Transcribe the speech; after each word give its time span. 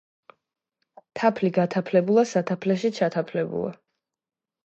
თაფლი 1.19 1.51
გათაფლებულა 1.57 2.23
სათაფლეში 2.31 2.93
ჩათაფლებულა 3.01 3.71